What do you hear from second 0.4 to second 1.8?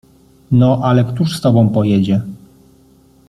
No, ale któż z tobą